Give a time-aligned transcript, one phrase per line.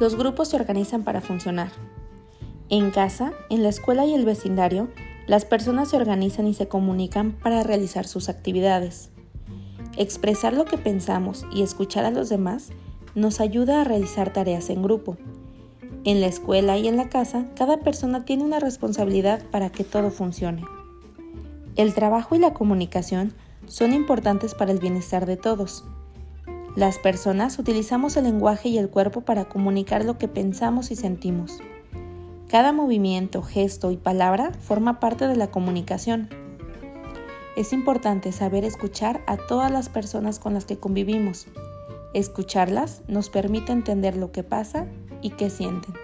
[0.00, 1.70] Los grupos se organizan para funcionar.
[2.68, 4.88] En casa, en la escuela y el vecindario,
[5.26, 9.10] las personas se organizan y se comunican para realizar sus actividades.
[9.96, 12.70] Expresar lo que pensamos y escuchar a los demás
[13.14, 15.16] nos ayuda a realizar tareas en grupo.
[16.04, 20.10] En la escuela y en la casa, cada persona tiene una responsabilidad para que todo
[20.10, 20.64] funcione.
[21.76, 23.32] El trabajo y la comunicación
[23.66, 25.84] son importantes para el bienestar de todos.
[26.76, 31.60] Las personas utilizamos el lenguaje y el cuerpo para comunicar lo que pensamos y sentimos.
[32.48, 36.28] Cada movimiento, gesto y palabra forma parte de la comunicación.
[37.56, 41.46] Es importante saber escuchar a todas las personas con las que convivimos.
[42.12, 44.86] Escucharlas nos permite entender lo que pasa
[45.22, 45.94] y qué sienten.